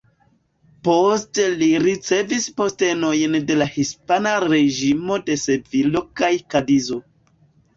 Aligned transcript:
Poste 0.87 1.43
li 1.59 1.67
ricevis 1.83 2.47
postenojn 2.61 3.37
de 3.51 3.59
la 3.59 3.67
hispana 3.75 4.33
reĝimo 4.47 5.21
de 5.29 5.39
Sevilo 5.43 6.03
kaj 6.23 6.33
Kadizo. 6.55 7.03